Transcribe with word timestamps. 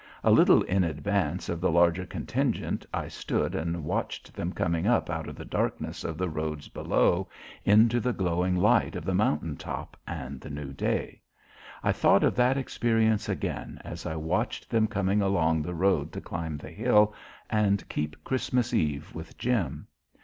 A 0.23 0.31
little 0.31 0.63
in 0.63 0.83
advance 0.83 1.47
of 1.47 1.61
the 1.61 1.69
larger 1.69 2.07
contingent 2.07 2.87
I 2.91 3.07
stood 3.07 3.53
and 3.53 3.83
watched 3.83 4.33
them 4.33 4.51
coming 4.51 4.87
up 4.87 5.11
out 5.11 5.27
of 5.29 5.35
the 5.35 5.45
darkness 5.45 6.03
of 6.03 6.17
the 6.17 6.27
roads 6.27 6.69
below 6.69 7.29
into 7.65 7.99
the 7.99 8.11
growing 8.11 8.55
light 8.55 8.95
of 8.95 9.05
the 9.05 9.13
mountain 9.13 9.57
top 9.57 9.95
and 10.07 10.41
the 10.41 10.49
new 10.49 10.73
day. 10.73 11.21
I 11.83 11.91
thought 11.91 12.23
of 12.23 12.33
that 12.33 12.57
experience 12.57 13.29
again 13.29 13.79
as 13.85 14.07
I 14.07 14.15
watched 14.15 14.71
them 14.71 14.87
coming 14.87 15.21
along 15.21 15.61
the 15.61 15.75
road 15.75 16.11
to 16.13 16.19
climb 16.21 16.57
the 16.57 16.71
hill 16.71 17.13
and 17.47 17.87
keep 17.87 18.23
Christmas 18.23 18.73
Eve 18.73 19.13
with 19.13 19.37
Jim. 19.37 19.85